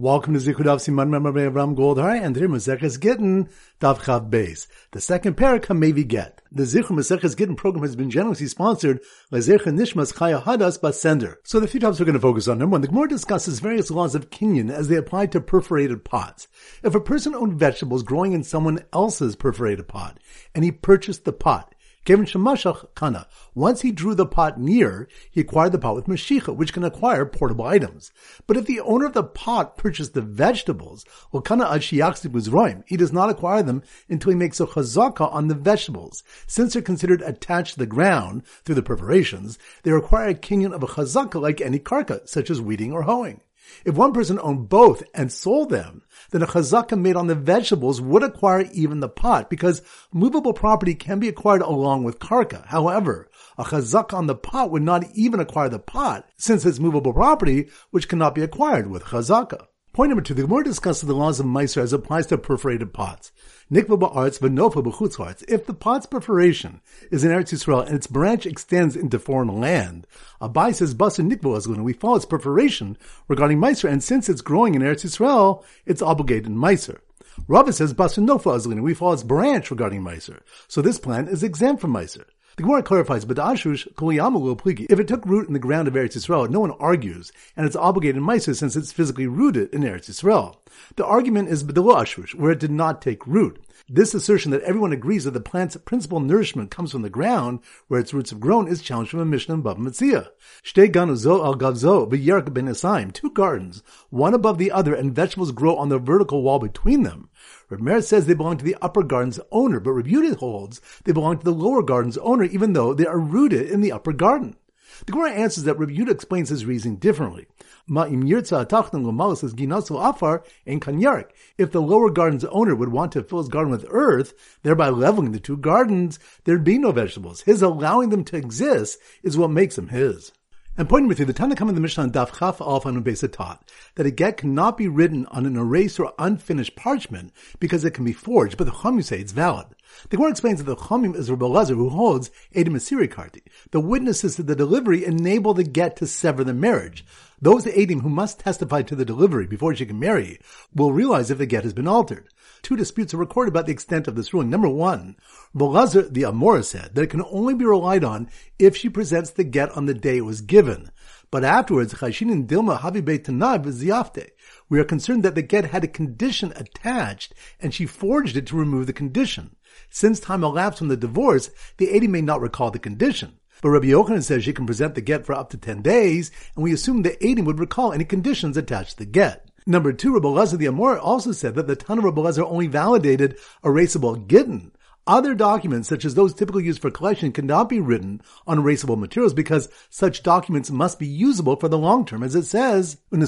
[0.00, 3.48] Welcome to Zikud of Siman Memorbe Ram Goldhar and today Maseches Gittin
[3.80, 4.68] Daf Chav Beis.
[4.92, 6.40] The second parak Hamevi Get.
[6.52, 11.38] The Zichur Maseches Gittin program has been generously sponsored by Zecher Nishmas Chaya Hadas Basender.
[11.42, 12.58] So the few topics we're going to focus on.
[12.58, 16.46] Number one, the Gemara discusses various laws of Kinyan as they apply to perforated pots.
[16.84, 20.20] If a person owned vegetables growing in someone else's perforated pot
[20.54, 21.74] and he purchased the pot,
[22.04, 23.26] Kevin Shemashach Kana.
[23.54, 27.26] Once he drew the pot near, he acquired the pot with Mashicha, which can acquire
[27.26, 28.10] portable items.
[28.46, 31.84] But if the owner of the pot purchased the vegetables, well, Kana Ad
[32.32, 36.22] was Roim, he does not acquire them until he makes a chazaka on the vegetables.
[36.46, 40.82] Since they're considered attached to the ground through the perforations, they require a kinyan of
[40.82, 43.40] a chazaka like any karka, such as weeding or hoeing.
[43.84, 48.00] If one person owned both and sold them, then a chazaka made on the vegetables
[48.00, 49.82] would acquire even the pot because
[50.12, 52.66] movable property can be acquired along with karka.
[52.66, 57.12] However, a chazaka on the pot would not even acquire the pot since it's movable
[57.12, 59.66] property which cannot be acquired with chazaka.
[59.98, 63.32] Point number two, the Gemara discusses the laws of Meiser as applies to perforated pots.
[63.68, 65.42] Nikva ba'arts v'nofa b'chutzarts.
[65.48, 70.06] If the pot's perforation is in Eretz Yisrael and its branch extends into foreign land,
[70.40, 71.82] Abai says basa nikva azluna.
[71.82, 76.46] We follow its perforation regarding Meiser, and since it's growing in Eretz Yisrael, it's obligated
[76.46, 77.00] in Meiser.
[77.48, 78.80] Rava says basa nofa azluna.
[78.82, 80.42] We follow its branch regarding Meiser.
[80.68, 82.24] So this plant is exempt from Meiser.
[82.58, 84.86] The Gemara clarifies, but Ashush pligi.
[84.90, 87.76] If it took root in the ground of Eretz Yisrael, no one argues, and it's
[87.76, 90.56] obligated in Maisa since it's physically rooted in Eretz Yisrael.
[90.96, 93.60] The argument is B'delo Ashush, where it did not take root.
[93.88, 98.00] This assertion that everyone agrees that the plant's principal nourishment comes from the ground where
[98.00, 100.28] its roots have grown is challenged from a Mishnah in Bava Metzia.
[100.64, 103.12] Shtei ganuzo al gavzo b'yerk ben esaim.
[103.12, 107.30] Two gardens, one above the other, and vegetables grow on the vertical wall between them.
[107.70, 111.12] Reb Meir says they belong to the upper garden's owner, but Reb Yehuda holds they
[111.12, 114.56] belong to the lower garden's owner, even though they are rooted in the upper garden.
[115.04, 117.46] The Gemara answers that Reb Yehuda explains his reasoning differently.
[117.88, 121.30] Ma'im yirtza atachnan l'mala says ginasu afar and kanyarik.
[121.58, 124.32] If the lower garden's owner would want to fill his garden with earth,
[124.62, 127.42] thereby leveling the two gardens, there'd be no vegetables.
[127.42, 130.32] His allowing them to exist is what makes them his.
[130.78, 133.68] And pointing number three, the Tanakh in the Mishnah on Daf Chaf Alf Besa taught
[133.96, 138.04] that a get cannot be written on an erased or unfinished parchment because it can
[138.04, 139.66] be forged, but the Chum say it's valid.
[140.08, 143.42] The Gemara explains that the Chachamim is Rabbi Elazar who holds Edim Asiri Karti.
[143.72, 147.04] The witnesses to the delivery enable the get to sever the marriage.
[147.40, 150.40] Those Edim who must testify to the delivery before she can marry
[150.74, 152.28] will realize if the get has been altered.
[152.62, 154.50] Two disputes are recorded about the extent of this ruling.
[154.50, 155.16] Number one,
[155.54, 158.28] Belazar the Amora said that it can only be relied on
[158.58, 160.90] if she presents the get on the day it was given.
[161.30, 164.30] But afterwards, Chashin and Dilma Havi Beit Tanav is Ziyafte.
[164.68, 168.56] We are concerned that the get had a condition attached and she forged it to
[168.56, 169.54] remove the condition.
[169.90, 173.37] Since time elapsed from the divorce, the Adi may not recall the condition.
[173.62, 176.62] But Rabbi Yochanan says she can present the get for up to 10 days, and
[176.62, 179.48] we assume the Adim would recall any conditions attached to the get.
[179.66, 182.68] Number two, Rabbi Elazar the Amor also said that the Tan of Rabbi Elazar only
[182.68, 184.72] validated erasable gittin,
[185.08, 189.32] other documents, such as those typically used for collection, cannot be written on erasable materials
[189.32, 192.22] because such documents must be usable for the long term.
[192.22, 193.26] As it says, you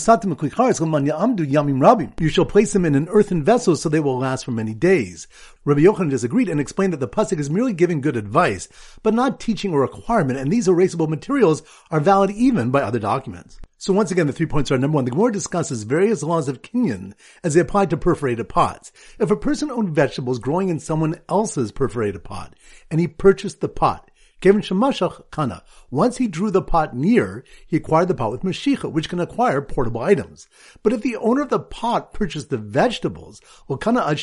[2.29, 5.27] shall place them in an earthen vessel so they will last for many days.
[5.63, 8.67] Rabbi Yochanan disagreed and explained that the pasuk is merely giving good advice,
[9.03, 13.61] but not teaching a requirement, and these erasable materials are valid even by other documents.
[13.77, 16.63] So once again, the three points are number one, the Gemara discusses various laws of
[16.63, 17.13] Kinyan
[17.45, 18.91] as they apply to perforated pots.
[19.19, 22.55] If a person owned vegetables growing in someone else's perforated pot
[22.91, 24.10] and he purchased the pot,
[24.41, 25.63] Kevin Shemashach Kana.
[25.91, 29.61] Once he drew the pot near, he acquired the pot with Mashicha, which can acquire
[29.61, 30.49] portable items.
[30.83, 33.43] But if the owner of the pot purchased the vegetables,
[33.81, 34.19] Kana Ad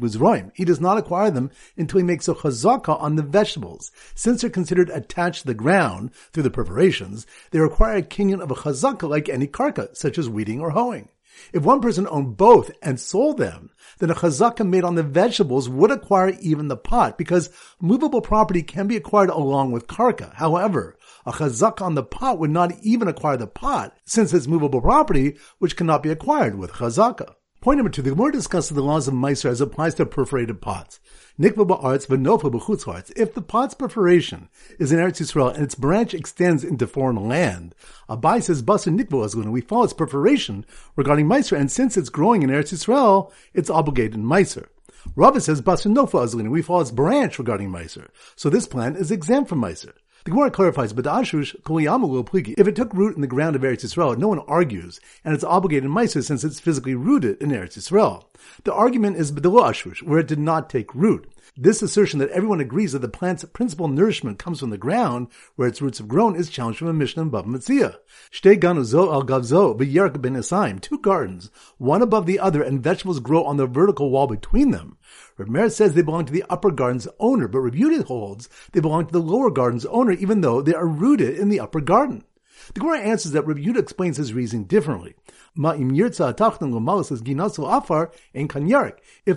[0.00, 3.90] was Roim, he does not acquire them until he makes a chazaka on the vegetables.
[4.14, 8.50] Since they're considered attached to the ground through the perforations, they require a kinyan of
[8.50, 11.08] a chazaka like any karka, such as weeding or hoeing.
[11.52, 15.68] If one person owned both and sold them, then a chazaka made on the vegetables
[15.68, 17.50] would acquire even the pot because
[17.80, 20.34] movable property can be acquired along with karka.
[20.34, 24.80] However, a chazaka on the pot would not even acquire the pot since it's movable
[24.80, 27.34] property which cannot be acquired with chazaka.
[27.62, 30.98] Point number two, the Gemara discusses the laws of Meiser as applies to perforated pots.
[31.38, 33.12] Nikva ba'arts v'nofa b'chutzarts.
[33.14, 34.48] If the pot's perforation
[34.80, 37.76] is in Eretz Yisrael and its branch extends into foreign land,
[38.10, 39.52] Abai says basa nikva azgun.
[39.52, 40.66] We follow its perforation
[40.96, 44.66] regarding Meiser, and since it's growing in Eretz Yisrael, it's obligated in Meiser.
[45.14, 46.50] Rava says basa nofa azgun.
[46.50, 48.08] We follow its branch regarding Meiser.
[48.34, 49.92] So this plant is exempt from Meiser.
[50.24, 52.54] The Gemara clarifies, but Ashush pligi.
[52.56, 55.42] If it took root in the ground of Eretz Yisrael, no one argues, and it's
[55.42, 58.26] obligated in Meiser since it's physically rooted in Eretz Yisrael.
[58.62, 61.28] The argument is B'delo Ashush, where it did not take root.
[61.56, 65.68] This assertion that everyone agrees that the plant's principal nourishment comes from the ground, where
[65.68, 67.96] its roots have grown, is challenged from a Mishnah Bava Metzia.
[68.30, 72.82] Shtei ganu zo al gavzo b'yerk ben Esaim, two gardens, one above the other, and
[72.82, 74.96] vegetables grow on the vertical wall between them.
[75.38, 79.04] Meir says they belong to the upper garden's owner, but Reb Yehuda holds they belong
[79.04, 82.24] to the lower garden's owner, even though they are rooted in the upper garden.
[82.74, 85.14] The Gemara answers that Rabbi Yehuda explains his reasoning differently.
[85.54, 85.78] If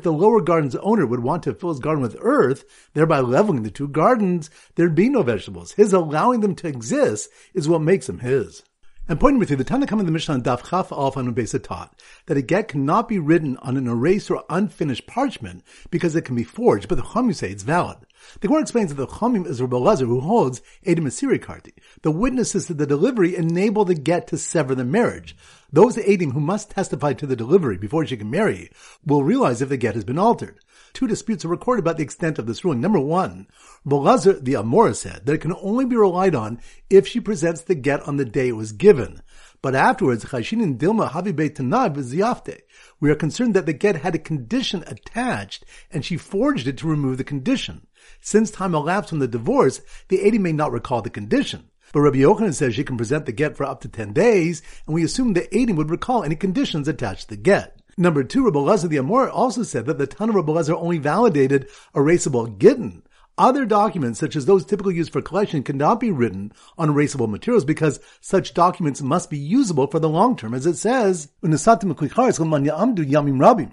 [0.01, 3.71] the lower garden's owner would want to fill his garden with earth, thereby leveling the
[3.71, 5.73] two gardens, there'd be no vegetables.
[5.73, 8.63] His allowing them to exist is what makes them his.
[9.07, 12.37] And pointing with you, the Tanakh in the Mishnah Daf Chaf Alf on taught that
[12.37, 16.43] a get cannot be written on an erased or unfinished parchment because it can be
[16.43, 17.97] forged, but the Chum say it's valid.
[18.39, 21.73] The Gemara explains that the Chachamim is Rabbi Elazar who holds Edim Asiri Karti.
[22.01, 25.35] The witnesses to the delivery enable the get to sever the marriage.
[25.71, 28.71] Those Edim who must testify to the delivery before she can marry
[29.05, 30.59] will realize if the get has been altered.
[30.93, 32.79] Two disputes are recorded about the extent of this ruling.
[32.79, 33.47] Number one,
[33.83, 37.75] Lazar the Amora said that it can only be relied on if she presents the
[37.75, 39.21] get on the day it was given.
[39.65, 42.59] But afterwards, Chashinin Dilma Havibe Tanav Ziyafte.
[42.99, 46.87] We are concerned that the get had a condition attached and she forged it to
[46.87, 47.87] remove the condition.
[48.21, 51.71] Since time elapsed from the divorce, the Adi may not recall the condition.
[51.93, 54.93] But Rabbi Yochanan says she can present the get for up to 10 days, and
[54.93, 57.81] we assume the Adi would recall any conditions attached to the get.
[57.97, 60.99] Number two, Rabbi Lezer the Amor also said that the Tan of Rabbi Lezer only
[60.99, 63.01] validated erasable gittin,
[63.37, 67.65] other documents, such as those typically used for collection, cannot be written on erasable materials
[67.65, 71.29] because such documents must be usable for the long term, as it says,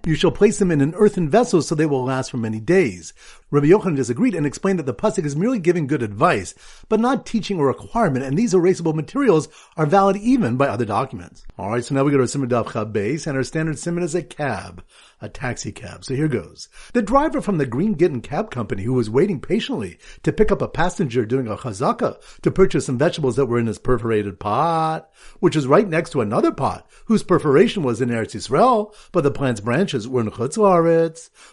[0.05, 3.12] You shall place them in an earthen vessel so they will last for many days.
[3.52, 6.54] Rabbi Yochanan disagreed and explained that the pasuk is merely giving good advice,
[6.88, 9.46] but not teaching a requirement, and these erasable materials
[9.76, 11.44] are valid even by other documents.
[11.58, 14.22] Alright, so now we go to Simon Daf base, and our standard simon is a
[14.22, 14.82] cab
[15.22, 16.04] a taxi cab.
[16.04, 16.69] So here goes.
[16.93, 20.60] The driver from the Green Gittin Cab Company who was waiting patiently to pick up
[20.60, 25.08] a passenger doing a chazaka to purchase some vegetables that were in his perforated pot,
[25.38, 29.31] which is right next to another pot whose perforation was in Eretz Yisrael, but the
[29.31, 30.58] plant's branches were in Chutz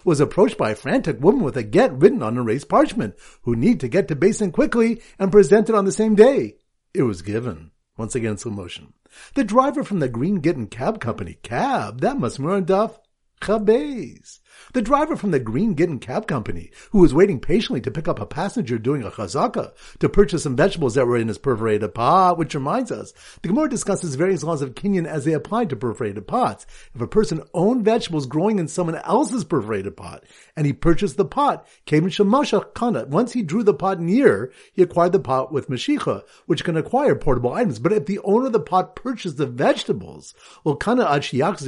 [0.03, 3.79] was approached by a frantic woman with a get written on erased parchment who need
[3.79, 6.57] to get to Beis Din quickly and present it on the same day.
[6.93, 7.71] It was given.
[7.97, 8.93] Once again, slow motion.
[9.35, 12.97] The driver from the Green Gittin Cab Company, cab, that must be Daf.
[13.41, 14.38] Chabez.
[14.71, 18.19] The driver from the Green Gittin Cab Company, who was waiting patiently to pick up
[18.19, 22.37] a passenger doing a chazaka to purchase some vegetables that were in his perforated pot,
[22.37, 23.11] which reminds us,
[23.41, 26.67] the Gemara discusses various laws of Kinyan as they apply to perforated pots.
[26.93, 30.23] If a person owned vegetables growing in someone else's perforated pot,
[30.55, 33.05] and he purchased the pot, came in Shemasha Kana.
[33.05, 37.15] Once he drew the pot near, he acquired the pot with Mashicha, which can acquire
[37.15, 37.79] portable items.
[37.79, 41.25] But if the owner of the pot purchased the vegetables, well, Kana Ad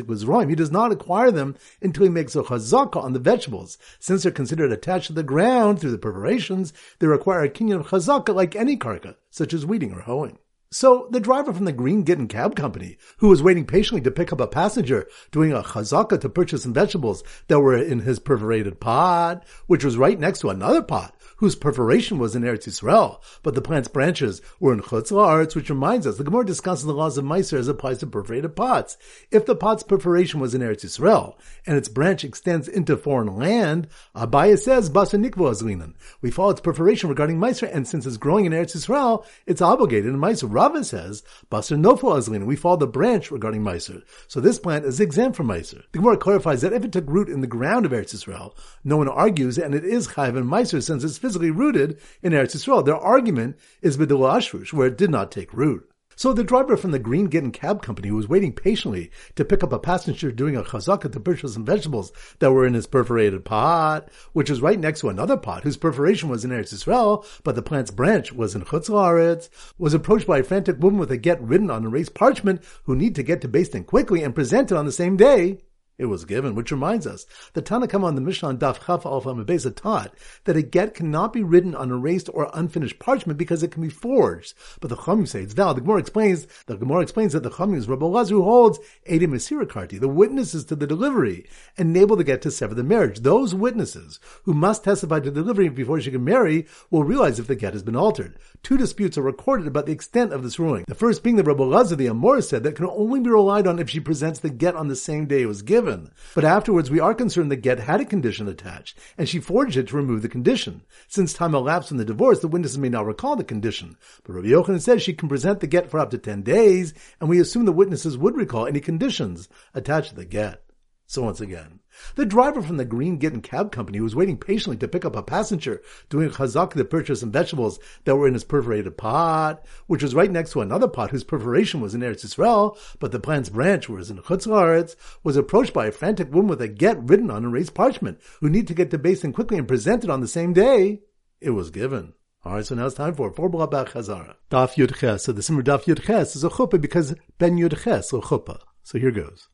[0.07, 0.49] was wrong.
[0.49, 3.77] He does not acquire them until he makes a chazaka on the vegetables.
[3.99, 7.87] Since they're considered attached to the ground through the preparations, they require a kinyan of
[7.87, 10.37] chazaka like any karka, such as weeding or hoeing.
[10.73, 14.31] So the driver from the Green Gittin Cab Company, who was waiting patiently to pick
[14.31, 18.79] up a passenger doing a chazaka to purchase some vegetables that were in his perforated
[18.79, 23.55] pot, which was right next to another pot whose perforation was in Eretz Yisrael, but
[23.55, 27.17] the plant's branches were in Chutz La'aretz, which reminds us, the Gemara discusses the laws
[27.17, 28.95] of Meiser as applies to perforated pots.
[29.31, 31.33] If the pot's perforation was in Eretz Yisrael,
[31.65, 35.95] and its branch extends into foreign land, Abaye says, Basa Azlinan.
[36.21, 40.13] We follow its perforation regarding Meiser, and since it's growing in Eretz Yisrael, it's obligated
[40.13, 40.47] in Meiser.
[40.61, 42.45] Rava says, Basa Nofo Azlinan.
[42.45, 44.03] We follow the branch regarding Meiser.
[44.27, 45.81] So this plant is exempt from Meiser.
[45.91, 48.53] The Gemara clarifies that if it took root in the ground of Eretz Yisrael,
[48.83, 52.55] no one argues, and it is Chayv and Meiser since it's physically rooted in Eretz
[52.55, 52.85] Yisrael.
[52.85, 55.90] Their argument is Bidul Ashrush, where it did not take root.
[56.15, 59.73] So the driver from the Green Gittin Cab Company was waiting patiently to pick up
[59.73, 64.09] a passenger doing a chazaka to purchase some vegetables that were in his perforated pot,
[64.33, 67.61] which was right next to another pot whose perforation was in Eretz Yisrael, but the
[67.61, 71.41] plant's branch was in Chutz La'aretz, was approached by a frantic woman with a get
[71.41, 74.77] written on erased parchment who need to get to Beis Din quickly and present it
[74.77, 75.59] on the same day
[76.01, 79.33] it was given, which reminds us, the Tanakh on the Mishnah on Daf Chaf Alpha
[79.33, 80.13] Mebeza taught
[80.45, 83.89] that a get cannot be written on erased or unfinished parchment because it can be
[83.89, 84.53] forged.
[84.79, 85.77] But the Chachamim say it's valid.
[85.77, 89.31] The Gemara explains, the Gemara explains that the Chachamim is Rabbi Elazar who holds Edim
[89.67, 91.45] Karti, the witnesses to the delivery,
[91.77, 93.19] enable the get to sever the marriage.
[93.19, 97.47] Those witnesses who must testify to the delivery before she can marry will realize if
[97.47, 98.37] the get has been altered.
[98.63, 100.85] Two disputes are recorded about the extent of this ruling.
[100.87, 103.79] The first being that Rabbi Elazar the Amor said that can only be relied on
[103.79, 106.11] if she presents the get on the same day it was given given.
[106.35, 109.87] But afterwards, we are concerned that get had a condition attached, and she forged it
[109.89, 110.81] to remove the condition.
[111.07, 113.97] Since time elapsed from the divorce, the witnesses may not recall the condition.
[114.23, 117.29] But Rabbi Yochanan says she can present the get for up to 10 days, and
[117.29, 120.63] we assume the witnesses would recall any conditions attached to the get.
[121.07, 121.80] So once again,
[122.15, 125.23] the driver from the Green Gittin cab company was waiting patiently to pick up a
[125.23, 130.15] passenger doing chazak to purchase some vegetables that were in his perforated pot, which was
[130.15, 133.89] right next to another pot whose perforation was in Eretz Yisrael, but the plant's branch
[133.89, 137.73] was in Chutz was approached by a frantic woman with a get written on erased
[137.73, 140.53] parchment, who need to get to Beis Din quickly and present it on the same
[140.53, 141.01] day.
[141.39, 142.13] It was given.
[142.43, 144.35] All right, so now it's time for four blabach chazara.
[144.49, 145.25] Daf Yud Ches.
[145.25, 148.59] So the Simmer Daf Yud Ches is a chuppah because Ben Yud Ches, a chuppah.
[148.83, 149.47] So here goes.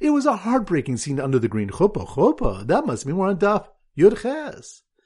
[0.00, 2.06] It was a heartbreaking scene under the green chuppah.
[2.08, 3.66] Chuppah, that must mean we're on Daf.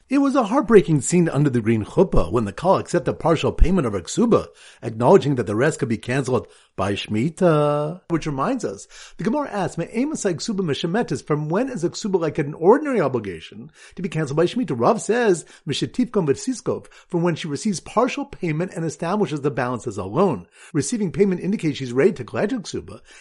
[0.09, 3.87] It was a heartbreaking scene under the green chuppah when the Kallah accepted partial payment
[3.87, 4.49] of a ksuba,
[4.83, 8.03] acknowledging that the rest could be cancelled by Shemitah.
[8.09, 12.55] Which reminds us, the Gemara asks, Me'emasai ksuba meshemetis, from when is a like an
[12.55, 14.79] ordinary obligation to be cancelled by Shemitah?
[14.79, 19.99] Rav says, Mishetifkom v'tsiskov, from when she receives partial payment and establishes the balance as
[19.99, 20.47] a loan.
[20.73, 22.63] Receiving payment indicates she's ready to collect a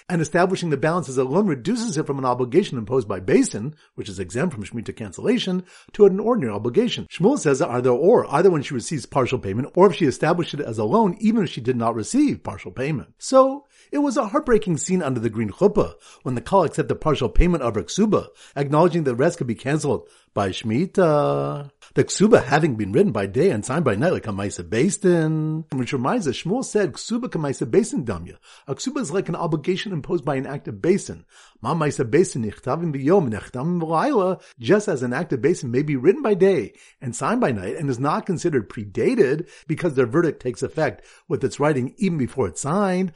[0.10, 3.52] and establishing the balance as a loan reduces it from an obligation imposed by Beis
[3.52, 7.08] Din, which is exempt from Shemitah cancellation, to an ordinary obligation obligation.
[7.12, 10.62] Shmuel says either or, either when she receives partial payment or if she established it
[10.62, 13.10] as a loan, even if she did not receive partial payment.
[13.18, 16.96] So, so it was a heartbreaking scene under the green chuppah when the Kallah accepted
[16.96, 21.72] partial payment of her ksuba, acknowledging the rest could be cancelled by Shemitah.
[21.94, 25.02] The ksuba having been written by day and signed by night like a Maisa Beis
[25.02, 28.38] Din, which reminds us, Shmuel said ksuba kamaisa Beis Din damya.
[28.66, 31.26] A ksuba is like an obligation imposed by an act of Beis Din.
[31.62, 35.72] Ma Maisa Beis Din nichtavim biyom nechtavim v'layla, just as an act of Beis Din
[35.72, 39.96] may be written by day and signed by night and is not considered predated because
[39.96, 43.12] their verdict takes effect with its writing even before it's signed.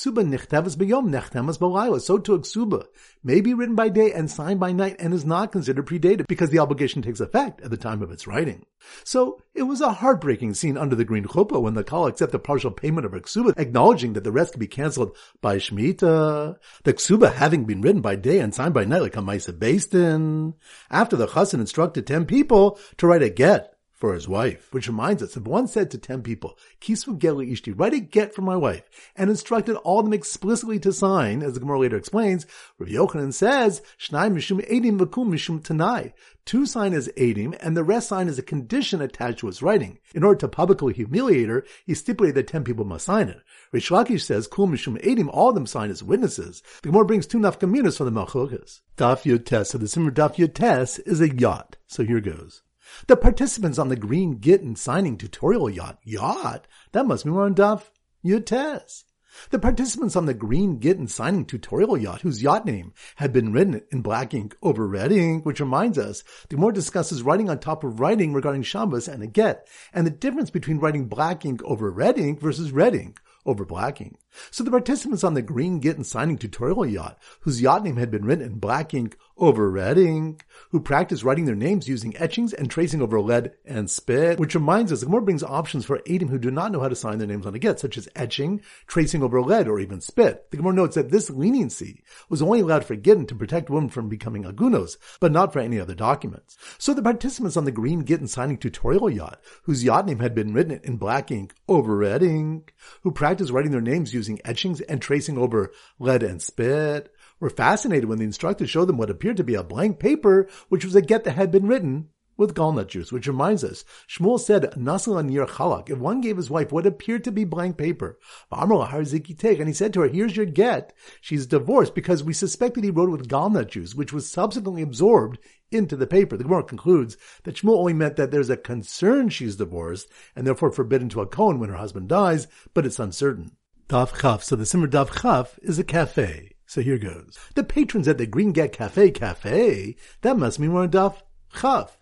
[0.00, 2.00] Ksuba nichtavas biyom nechtemas b'layla.
[2.00, 2.86] So to a ksuba
[3.22, 6.48] may be written by day and signed by night and is not considered predated because
[6.48, 8.64] the obligation takes effect at the time of its writing.
[9.04, 12.70] So it was a heartbreaking scene under the green chuppah when the Kallah accepted partial
[12.70, 16.56] payment of her ksuba, acknowledging that the rest could be cancelled by Shemitah.
[16.84, 19.90] The ksuba having been written by day and signed by night like a Maisa Beis
[19.90, 20.54] Din.
[20.90, 24.66] After the chassan instructed ten people to write a get for his wife.
[24.72, 28.34] Which reminds us, if one said to ten people, Kisvu Geli Ishti, write a get
[28.34, 28.82] for my wife,
[29.14, 32.46] and instructed all of them explicitly to sign, as the Gemara later explains,
[32.78, 36.14] Rav Yochanan says, Shnai Mishum Edim Vakum Mishum Tanai.
[36.46, 39.98] Two sign as Edim, and the rest sign as a condition attached to his writing.
[40.14, 43.42] In order to publicly humiliate her, he stipulated that ten people must sign it.
[43.74, 46.62] Reish Lakish says, Kul Mishum Edim, all of them sign as witnesses.
[46.82, 48.80] The Gemara brings two nafkaminas for the Machlokes.
[48.96, 49.68] Daf Yud Tes.
[49.68, 51.76] So the Simmer Daf Yud Tes is a yacht.
[51.86, 52.62] So here goes.
[53.06, 57.54] The participants on the Green Gittin signing tutorial yacht, yacht, that must be more on
[57.54, 57.90] Daf
[58.24, 59.04] Yutes.
[59.50, 63.80] The participants on the Green Gittin signing tutorial yacht, whose yacht name had been written
[63.90, 67.84] in black ink over red ink, which reminds us, the more discusses writing on top
[67.84, 71.90] of writing regarding Shabbos and a get, and the difference between writing black ink over
[71.90, 74.18] red ink versus red ink over black ink.
[74.50, 78.24] So the participants on the Green Gittin signing tutorial yacht, whose yacht name had been
[78.24, 82.70] written in black ink over red ink, who practiced writing their names using etchings and
[82.70, 86.38] tracing over lead and spit, which reminds us, the Gemara brings options for Adim who
[86.38, 89.22] do not know how to sign their names on a get, such as etching, tracing
[89.22, 90.50] over lead, or even spit.
[90.50, 94.08] The Gemara notes that this leniency was only allowed for Gittin to protect women from
[94.08, 96.58] becoming agunos, but not for any other documents.
[96.76, 100.52] So the participants on the Green Gittin signing tutorial yacht, whose yacht name had been
[100.52, 105.00] written in black ink over red ink, who practiced writing their names using etchings and
[105.00, 109.44] tracing over lead and spit, were fascinated when the instructor showed them what appeared to
[109.44, 112.08] be a blank paper, which was a get that had been written
[112.40, 116.48] with gallnut juice, which reminds us, Shmuel said, Nasil anir chalak, if one gave his
[116.48, 118.18] wife what appeared to be blank paper,
[118.50, 123.10] and he said to her, here's your get, she's divorced because we suspected he wrote
[123.10, 125.38] with gallnut juice, which was subsequently absorbed
[125.70, 126.38] into the paper.
[126.38, 130.72] The Gemara concludes that Shmuel only meant that there's a concern she's divorced and therefore
[130.72, 133.52] forbidden to a Kohen when her husband dies, but it's uncertain.
[133.90, 134.44] Daf Chaf.
[134.44, 136.52] So the Simmer Daf Chaf is a cafe.
[136.64, 137.36] So here goes.
[137.56, 141.16] The patrons at the Green Get Cafe Cafe, that must mean we're on Daf
[141.56, 141.98] Chaf.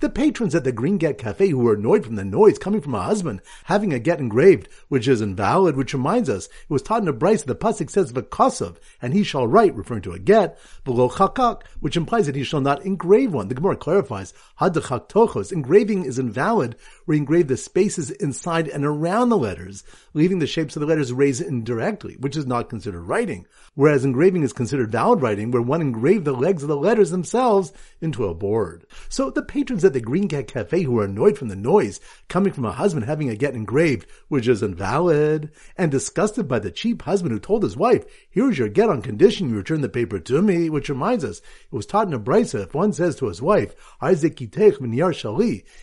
[0.00, 2.94] The patrons at the Green Get Cafe who were annoyed from the noise coming from
[2.94, 7.02] a husband having a get engraved, which is invalid, which reminds us, it was taught
[7.02, 10.58] in a Braisa the Pasuk says Vakosov, and he shall write, referring to a get,
[10.84, 13.48] below chakak, which implies that he shall not engrave one.
[13.48, 16.74] The Gemara clarifies, hadachak tochos, engraving is invalid
[17.16, 21.40] engrave the spaces inside and around the letters, leaving the shapes of the letters raised
[21.40, 23.46] indirectly, which is not considered writing.
[23.74, 27.72] Whereas engraving is considered valid writing, where one engraved the legs of the letters themselves
[28.00, 28.84] into a board.
[29.08, 32.52] So the patrons at the Green Cat Cafe who were annoyed from the noise coming
[32.52, 37.02] from a husband having a get engraved, which is invalid, and disgusted by the cheap
[37.02, 40.42] husband who told his wife, here's your get on condition you return the paper to
[40.42, 43.40] me, which reminds us, it was taught in a brisa, if one says to his
[43.40, 43.74] wife,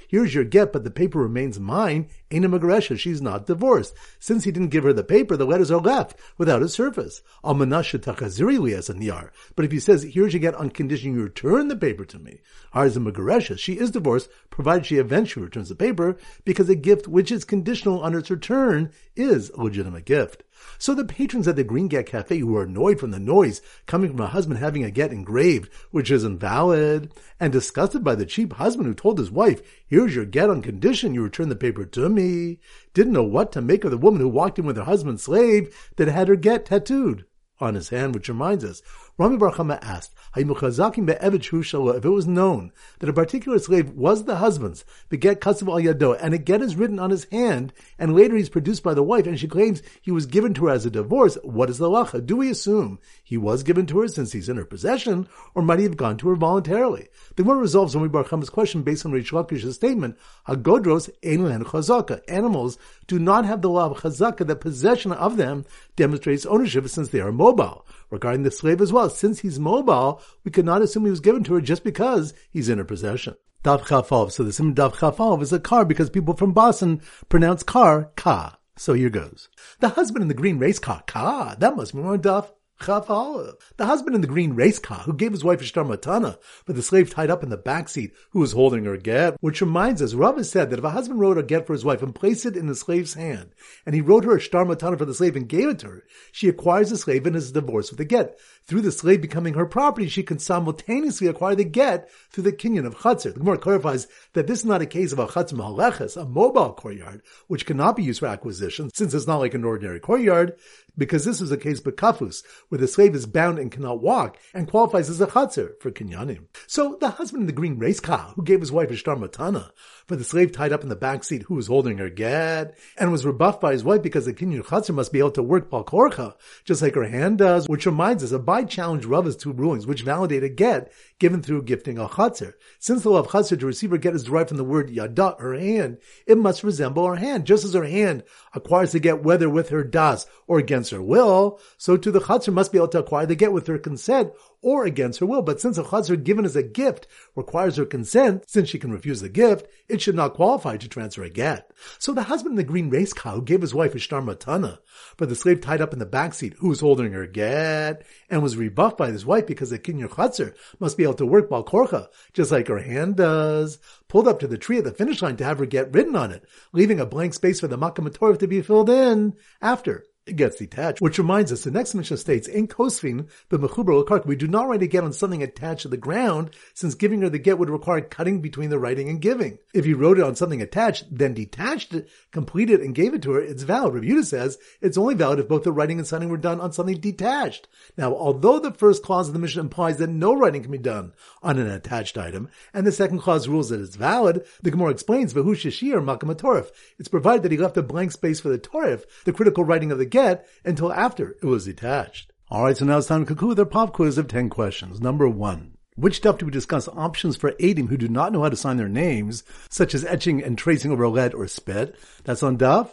[0.07, 3.95] here's your get, but the paper remains mine, Aina Magaresha, she's not divorced.
[4.19, 7.21] Since he didn't give her the paper, the letters are left without a surface.
[7.43, 9.29] Almanasha Takazirili as a niyar.
[9.55, 12.39] But if he says, here's your get on condition you return the paper to me,
[12.73, 17.31] Harza Magaresha, she is divorced, provided she eventually returns the paper, because a gift which
[17.31, 20.43] is conditional on its return is a legitimate gift.
[20.77, 24.11] So the patrons at the Green Get Cafe who were annoyed from the noise coming
[24.11, 28.53] from a husband having a get engraved, which is invalid, and disgusted by the cheap
[28.53, 32.09] husband who told his wife, here's your get on condition you return the paper to
[32.09, 32.59] me,
[32.93, 35.75] didn't know what to make of the woman who walked in with her husband's slave
[35.97, 37.25] that had her get tattooed
[37.59, 38.81] on his hand, which reminds us,
[39.17, 44.83] Rami Bar Chama asked, if it was known that a particular slave was the husband's,
[45.07, 48.35] the get kasav al yado, and a get is written on his hand, and later
[48.35, 50.89] he's produced by the wife, and she claims he was given to her as a
[50.89, 52.25] divorce, what is the lacha?
[52.25, 55.79] Do we assume he was given to her since he's in her possession, or might
[55.79, 57.07] he have gone to her voluntarily?
[57.37, 62.21] The one resolves Rami Bar Chama's question based on Reish Lakish's statement, Hagodros ein chazaka.
[62.27, 65.63] Animals do not have the law of chazaka that possession of them
[65.95, 69.09] demonstrates ownership since they are mobile regarding the slave as well.
[69.09, 72.69] Since he's mobile, we could not assume he was given to her just because he's
[72.69, 73.35] in her possession.
[73.63, 74.31] Daf Chafov.
[74.31, 78.57] So the sim Daf Chafov is a car because people from Boston pronounce car ka.
[78.77, 79.49] So here goes.
[79.79, 81.55] The husband in the green race car, ka.
[81.59, 85.43] That must be more Daf the husband in the green race car who gave his
[85.43, 88.51] wife a shtar matana for the slave tied up in the back seat who was
[88.51, 91.43] holding her get, which reminds us, Rav has said that if a husband wrote a
[91.43, 93.55] get for his wife and placed it in the slave's hand,
[93.85, 96.03] and he wrote her a shtar matana for the slave and gave it to her,
[96.31, 98.37] she acquires the slave and is divorced with the get.
[98.65, 102.85] Through the slave becoming her property, she can simultaneously acquire the get through the kinyan
[102.85, 103.33] of chatzir.
[103.33, 106.73] The Gemara clarifies that this is not a case of a chatzir mahaleches, a mobile
[106.73, 110.57] courtyard, which cannot be used for acquisition, since it's not like an ordinary courtyard
[110.97, 114.67] because this is a case bekafus, where the slave is bound and cannot walk, and
[114.67, 116.45] qualifies as a chatzir for kinyanim.
[116.67, 119.71] So the husband in the green race car, who gave his wife a shtar matana,
[120.07, 123.11] for the slave tied up in the back seat who was holding her get, and
[123.11, 126.35] was rebuffed by his wife because the kinyan chatzir must be able to work balkorcha,
[126.63, 130.43] just like her hand does, which reminds us, Abaye challenged Rava's two rulings, which validate
[130.43, 132.53] a get given through gifting a chatzir.
[132.79, 135.35] Since the law of chatzir to receive her get is derived from the word yada,
[135.39, 139.49] her hand, it must resemble her hand, just as her hand acquires the get whether
[139.49, 142.99] with her das or against her will, so to the chatzir must be able to
[142.99, 144.31] acquire the get with her consent
[144.61, 145.43] or against her will.
[145.43, 149.21] But since a chatzir given as a gift requires her consent, since she can refuse
[149.21, 151.71] the gift, it should not qualify to transfer a get.
[151.99, 154.79] So the husband in the green race who gave his wife a shtar matana,
[155.17, 158.41] but the slave tied up in the back seat who was holding her get and
[158.41, 162.07] was rebuffed by his wife because the kinyan chatzir must be able to work balkorcha,
[162.33, 165.43] just like her hand does, pulled up to the tree at the finish line to
[165.43, 168.61] have her get written on it, leaving a blank space for the makam to be
[168.61, 171.01] filled in after it gets detached.
[171.01, 174.81] Which reminds us, the next Mishnah states, in Kosvin, but Mechuber we do not write
[174.81, 178.01] a get on something attached to the ground, since giving her the get would require
[178.01, 179.59] cutting between the writing and giving.
[179.73, 183.33] If you wrote it on something attached, then detached it, completed and gave it to
[183.33, 183.93] her, it's valid.
[183.93, 186.73] Reb Yehuda says it's only valid if both the writing and signing were done on
[186.73, 187.67] something detached.
[187.95, 191.13] Now, although the first clause of the Mishnah implies that no writing can be done
[191.43, 195.33] on an attached item, and the second clause rules that it's valid, the Gemara explains,
[195.35, 199.03] Vahu Shashi or Makam It's provided that he left a blank space for the Torif,
[199.25, 202.31] the critical writing of the get until after it was detached.
[202.51, 205.01] Alright, so now it's time to conclude our pop quiz of 10 questions.
[205.01, 205.77] Number one.
[205.95, 208.77] Which stuff do we discuss options for aiding who do not know how to sign
[208.77, 211.95] their names, such as etching and tracing over lead or spit?
[212.25, 212.89] That's on Daf.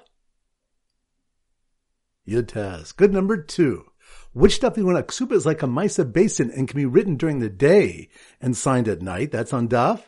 [2.29, 2.97] Yud test.
[2.97, 3.85] Good number two.
[4.33, 6.77] Which stuff do you want a ksuba is like a Misa Beis Din and can
[6.77, 8.09] be written during the day
[8.41, 9.33] and signed at night?
[9.33, 10.01] That's on Daf.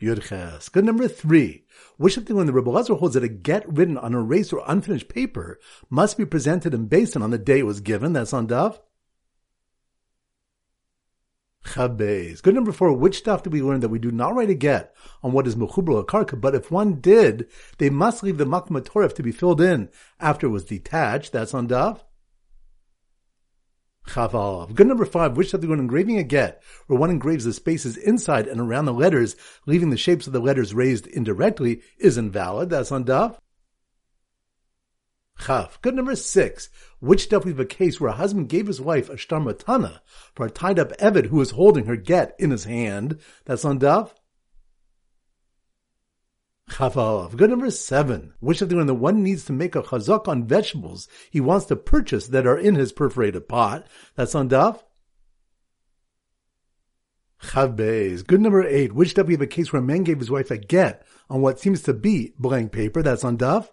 [0.00, 0.72] Yudches.
[0.72, 1.64] Good number three.
[1.96, 4.62] Which of the when the Rebbe Lazar holds that a get written on erased or
[4.66, 5.58] unfinished paper
[5.90, 8.14] must be presented and based on the day it was given.
[8.14, 8.78] That's on Daf.
[11.64, 12.42] Chabez.
[12.42, 12.92] Good number four.
[12.94, 15.56] Which stuff did we learn that we do not write a get on what is
[15.56, 19.90] mechubra karka, but if one did, they must leave the makmatorif to be filled in
[20.18, 21.32] after it was detached.
[21.32, 22.00] That's on Daf.
[24.06, 24.74] Chaval.
[24.74, 27.96] Good number five, which of the when engraving a get, where one engraves the spaces
[27.96, 29.36] inside and around the letters,
[29.66, 32.70] leaving the shapes of the letters raised indirectly, is invalid.
[32.70, 33.36] That's on Daf.
[35.40, 35.80] Chaf.
[35.80, 36.68] Good number six.
[36.98, 40.00] Which stuff we have a case where a husband gave his wife a shtar matana
[40.34, 43.18] for a tied up Evid who was holding her get in his hand.
[43.46, 44.12] That's on Daf.
[46.70, 47.36] Chafalav.
[47.36, 48.32] Good number seven.
[48.40, 51.66] Which of the when the one needs to make a chazak on vegetables he wants
[51.66, 53.86] to purchase that are in his perforated pot.
[54.14, 54.80] That's on Daf.
[57.42, 58.26] Chavbeis.
[58.26, 58.92] Good number eight.
[58.92, 61.40] Which daf we have a case where a man gave his wife a get on
[61.40, 63.02] what seems to be blank paper.
[63.02, 63.68] That's on Daf.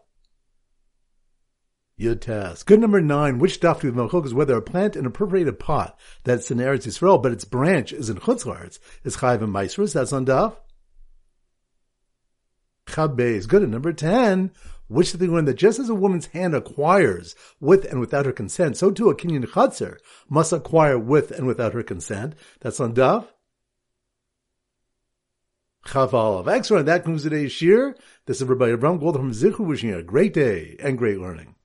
[1.99, 2.65] Yotes.
[2.65, 3.39] Good number nine.
[3.39, 6.87] Which daf do we is whether a plant in a perforated pot that's in Eretz
[6.87, 9.93] Yisrael, but its branch is in Chutzlaretz is chayv and Maisrus.
[9.93, 10.55] That's on Daf.
[12.87, 13.47] Chabez.
[13.47, 13.63] Good.
[13.63, 14.51] And number 10,
[14.87, 18.31] which the thing when that just as a woman's hand acquires with and without her
[18.31, 19.97] consent, so too a kinyan chatzir
[20.29, 22.33] must acquire with and without her consent.
[22.61, 23.27] That's on Daf.
[25.85, 26.47] Chaval.
[26.47, 26.85] Excellent.
[26.85, 27.95] That concludes today's shiur.
[28.25, 31.55] This is Rabbi Abraham Gold from Zichu wishing you a great day and great learning.